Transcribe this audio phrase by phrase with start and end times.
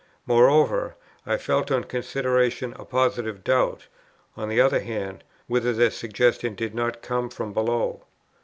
[0.25, 0.95] Moreover,
[1.27, 3.85] I felt on consideration a positive doubt,
[4.35, 8.01] on the other hand, whether the suggestion did not come from below.